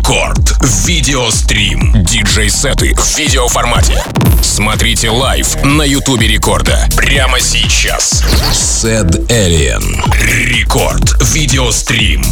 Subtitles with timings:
[0.00, 0.56] Рекорд.
[0.86, 1.92] Видеострим.
[2.04, 4.02] Диджей-сеты в видеоформате.
[4.40, 6.88] Смотрите лайв на Ютубе Рекорда.
[6.96, 8.24] Прямо сейчас.
[8.50, 10.10] Sad Alien.
[10.46, 11.22] Рекорд.
[11.34, 12.24] Видеострим.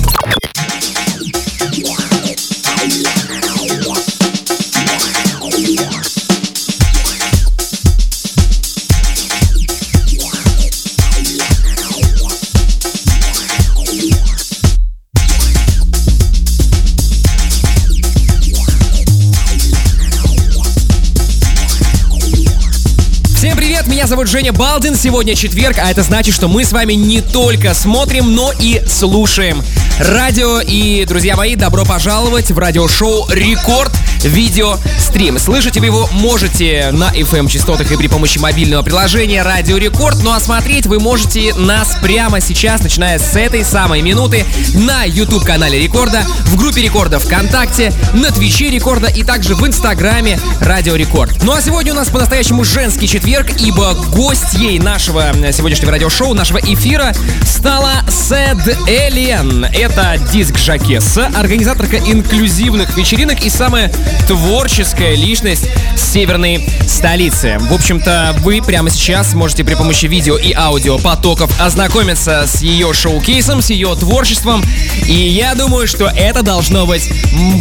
[24.08, 24.95] Casa зовут Женя Балдин.
[24.95, 29.63] Сегодня четверг, а это значит, что мы с вами не только смотрим, но и слушаем
[29.99, 30.61] радио.
[30.61, 33.92] И, друзья мои, добро пожаловать в радиошоу «Рекорд»
[34.25, 35.39] видео стрим.
[35.39, 40.17] Слышите вы его можете на FM частотах и при помощи мобильного приложения Радио Рекорд.
[40.22, 45.45] Ну а смотреть вы можете нас прямо сейчас, начиная с этой самой минуты, на YouTube
[45.45, 51.42] канале Рекорда, в группе Рекорда ВКонтакте, на Твиче Рекорда и также в Инстаграме Радио Рекорд.
[51.45, 57.14] Ну а сегодня у нас по-настоящему женский четверг, ибо гостьей нашего сегодняшнего радиошоу, нашего эфира
[57.47, 59.64] стала Сэд Элиен.
[59.66, 63.92] Это диск Жакесса, организаторка инклюзивных вечеринок и самая
[64.27, 67.58] творческая личность северной столицы.
[67.61, 72.92] В общем-то, вы прямо сейчас можете при помощи видео и аудио потоков ознакомиться с ее
[72.92, 74.64] шоу-кейсом, с ее творчеством.
[75.06, 77.08] И я думаю, что это должно быть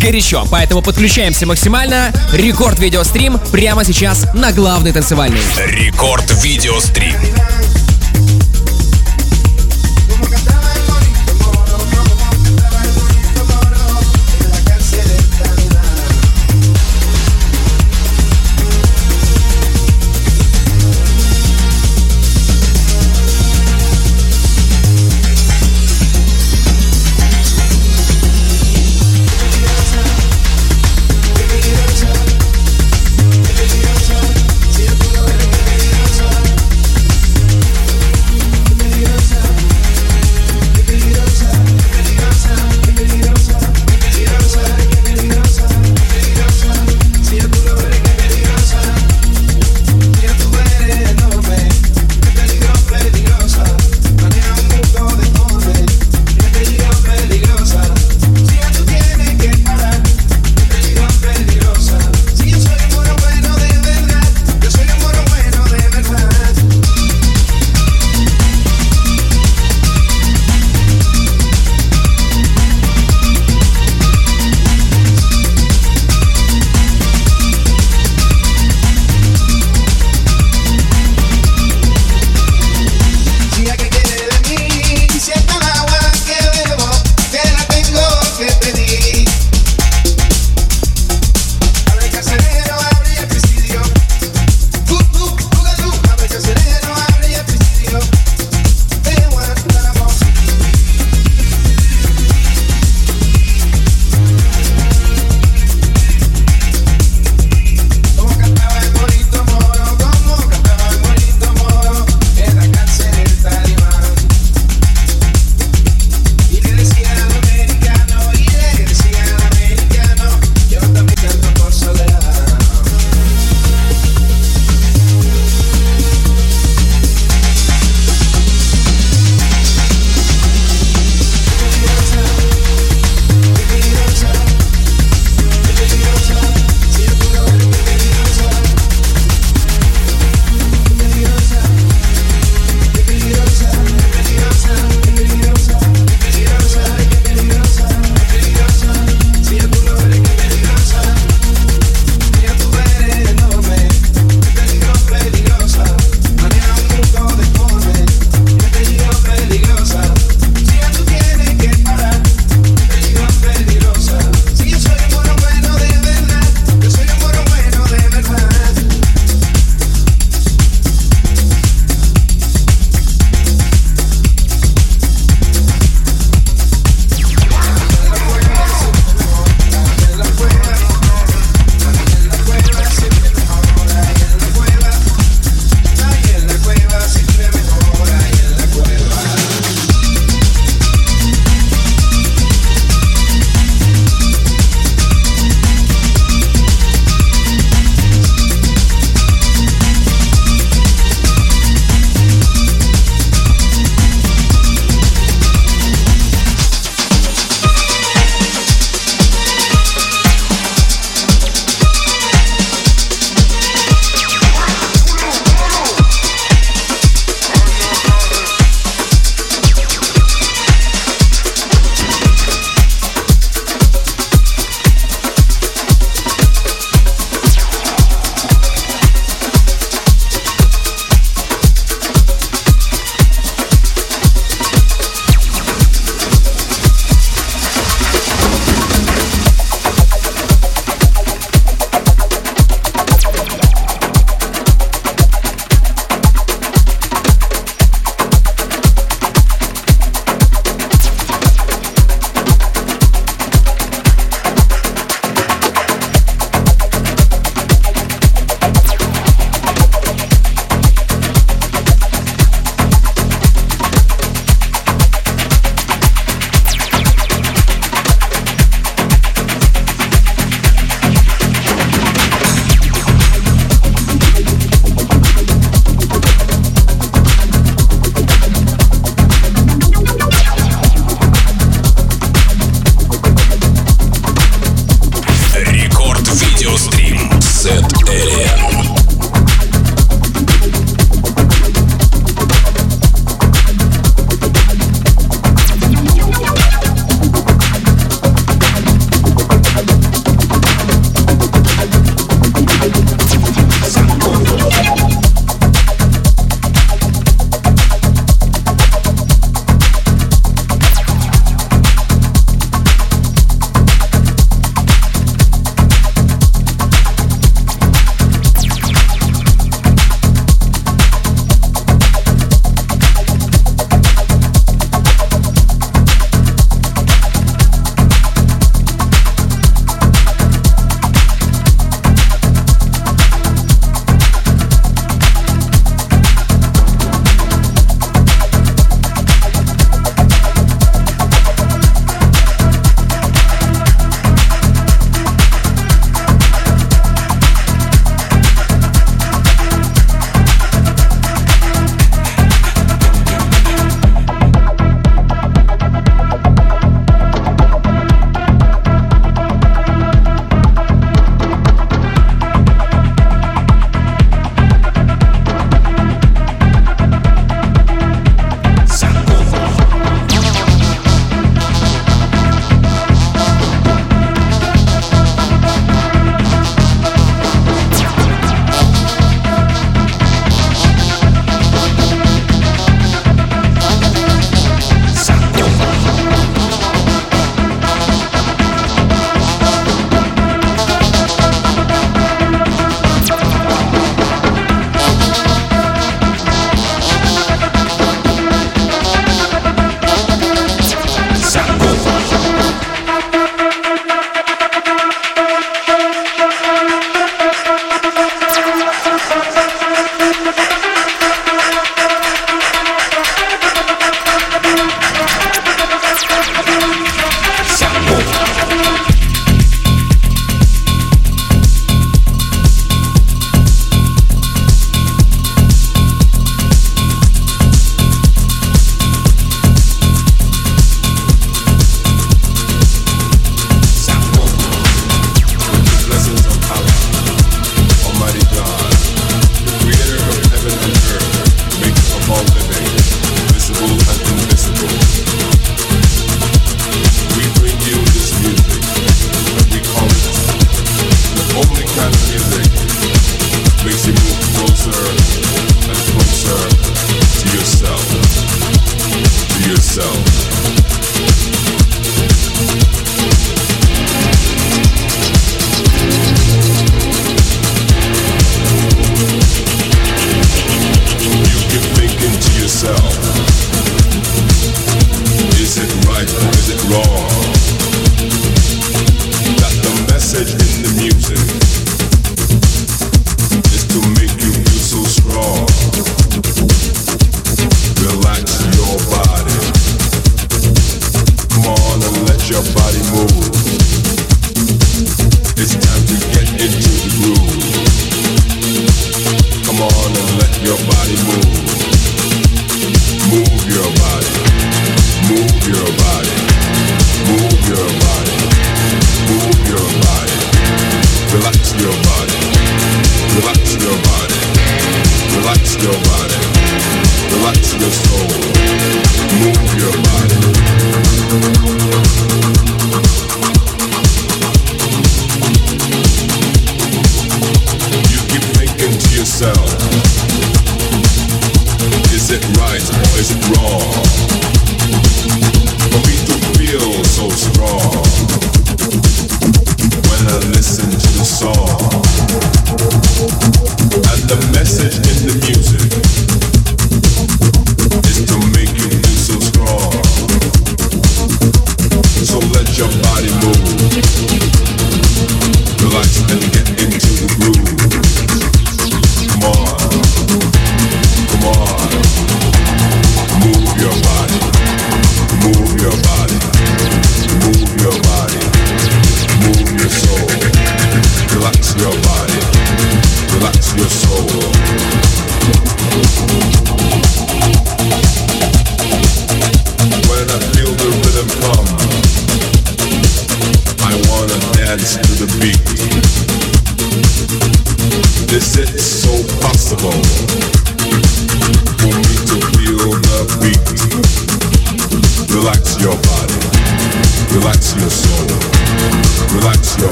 [0.00, 0.46] горячо.
[0.50, 2.10] Поэтому подключаемся максимально.
[2.32, 5.40] Рекорд видеострим прямо сейчас на главный танцевальный.
[5.66, 7.77] Рекорд видеострим.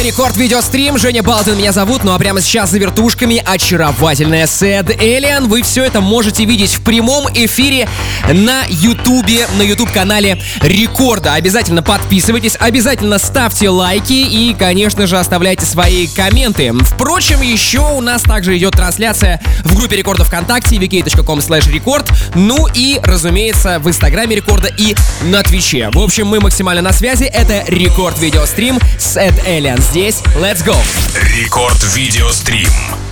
[0.00, 0.96] Это Рекорд Видеострим.
[0.96, 2.04] Женя Балтин меня зовут.
[2.04, 5.46] Ну а прямо сейчас за вертушками очаровательная Сэд Элиан.
[5.46, 7.86] Вы все это можете видеть в прямом эфире
[8.32, 11.34] на Ютубе, на Ютуб-канале Рекорда.
[11.34, 16.72] Обязательно подписывайтесь, обязательно ставьте лайки и, конечно же, оставляйте свои комменты.
[16.82, 22.10] Впрочем, еще у нас также идет трансляция в группе Рекорда ВКонтакте vk.com slash рекорд.
[22.34, 25.90] Ну и, разумеется, в Инстаграме Рекорда и на Твиче.
[25.92, 27.24] В общем, мы максимально на связи.
[27.24, 29.78] Это Рекорд Видеострим Sad Alien.
[29.90, 30.76] Здесь Let's Go.
[31.34, 33.09] Рекорд Видеострим.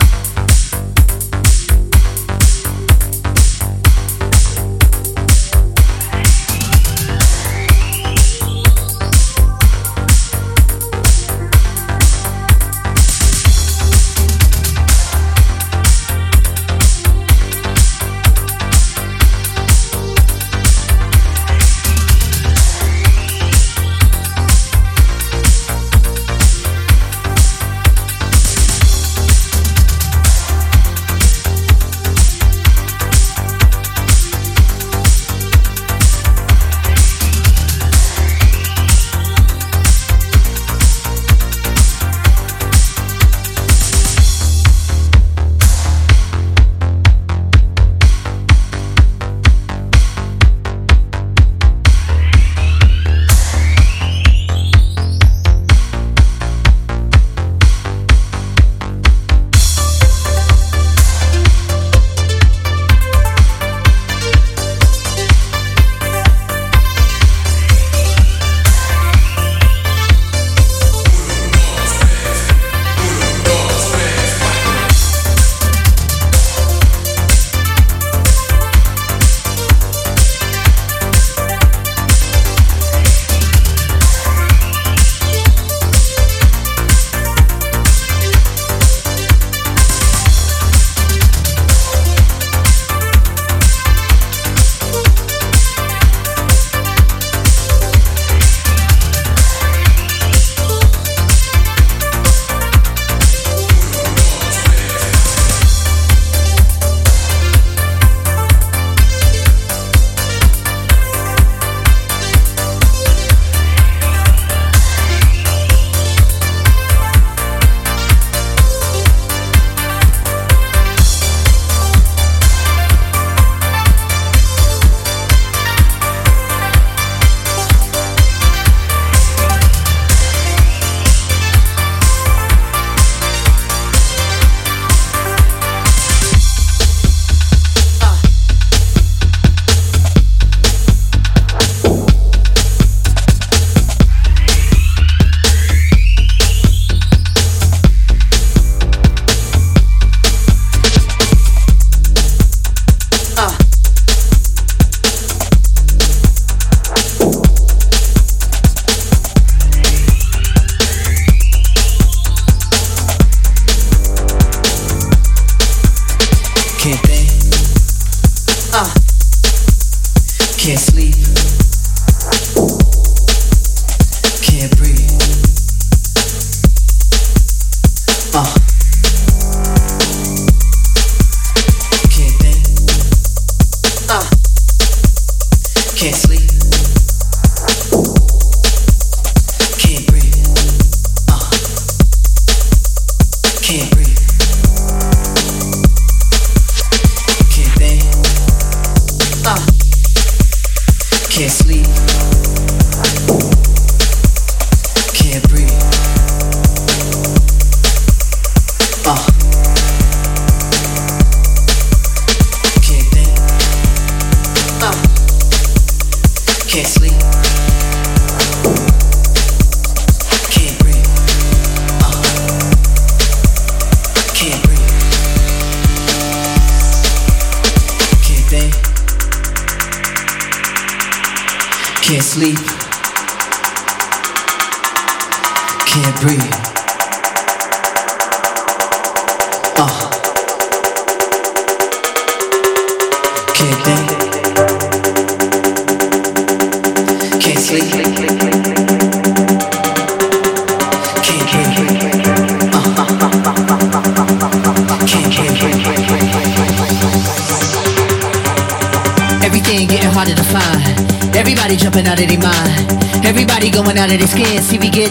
[186.18, 186.57] sleep.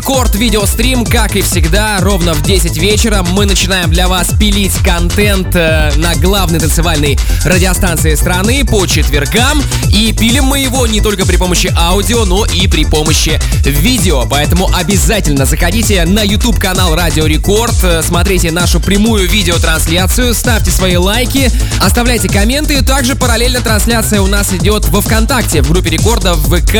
[0.00, 5.54] Рекорд Видеострим, как и всегда, ровно в 10 вечера мы начинаем для вас пилить контент
[5.54, 9.62] э, на главной танцевальной радиостанции страны по четвергам.
[9.90, 14.24] И пилим мы его не только при помощи аудио, но и при помощи видео.
[14.26, 20.96] Поэтому обязательно заходите на YouTube канал Радио Рекорд, э, смотрите нашу прямую видеотрансляцию, ставьте свои
[20.96, 22.80] лайки, оставляйте комменты.
[22.82, 26.76] Также параллельно трансляция у нас идет во ВКонтакте, в группе Рекорда в ВК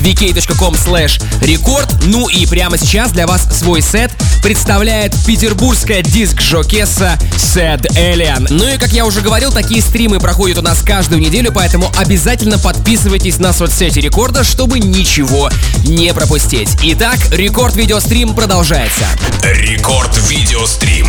[0.00, 1.88] vk.com slash рекорд.
[2.06, 8.46] Ну и прямо сейчас для вас свой сет представляет петербургская диск-жокесса Sad Alien.
[8.50, 12.58] Ну и как я уже говорил, такие стримы проходят у нас каждую неделю, поэтому обязательно
[12.58, 15.50] подписывайтесь на соцсети рекорда, чтобы ничего
[15.84, 16.70] не пропустить.
[16.82, 19.04] Итак, рекорд видеострим продолжается.
[19.42, 21.08] Рекорд видеострим.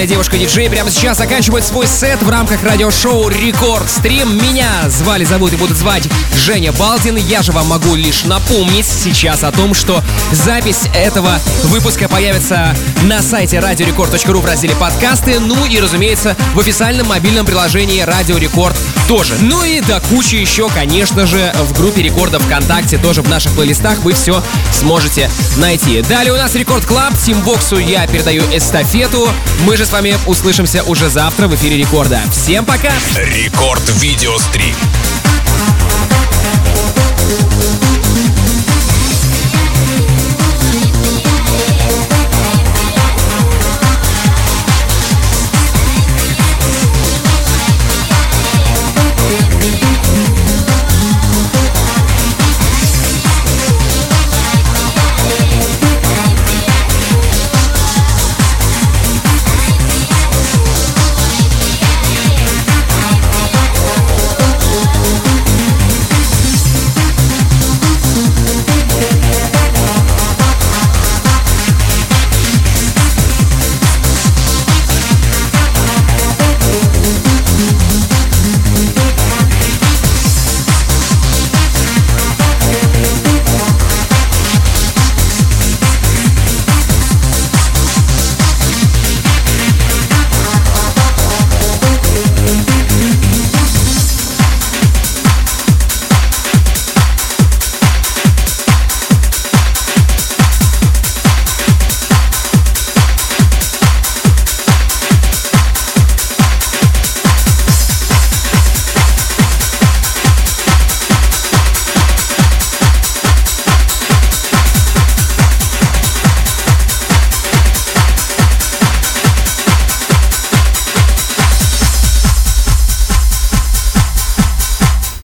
[0.00, 4.36] замечательная девушка-диджей, прямо сейчас заканчивает свой сет в рамках радиошоу Рекорд Стрим.
[4.36, 6.04] Меня звали, зовут и будут звать
[6.36, 7.16] Женя Балдин.
[7.16, 13.20] Я же вам могу лишь напомнить сейчас о том, что запись этого выпуска появится на
[13.20, 18.76] сайте радиорекорд.ру в разделе подкасты, ну и, разумеется, в официальном мобильном приложении Радио Рекорд
[19.08, 19.34] тоже.
[19.40, 23.98] Ну и до кучи еще, конечно же, в группе Рекорда ВКонтакте, тоже в наших плейлистах
[23.98, 24.42] вы все
[24.72, 26.00] сможете найти.
[26.02, 29.28] Далее у нас Record Club, Тимбоксу я передаю эстафету.
[29.64, 32.20] Мы же с вами услышимся уже завтра в эфире Рекорда.
[32.30, 32.92] Всем пока!
[33.16, 34.76] Рекорд Видеострим.